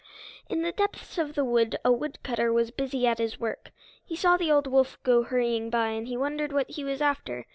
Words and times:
In 0.49 0.63
the 0.63 0.71
depths 0.71 1.19
of 1.19 1.35
the 1.35 1.45
wood 1.45 1.77
a 1.85 1.91
woodcutter 1.91 2.51
was 2.51 2.71
busy 2.71 3.05
at 3.05 3.19
his 3.19 3.39
work. 3.39 3.69
He 4.03 4.15
saw 4.15 4.35
the 4.35 4.51
old 4.51 4.65
wolf 4.65 4.97
go 5.03 5.21
hurrying 5.21 5.69
by, 5.69 5.89
and 5.89 6.07
he 6.07 6.17
wondered 6.17 6.51
what 6.51 6.71
he 6.71 6.83
was 6.83 7.03
after. 7.03 7.45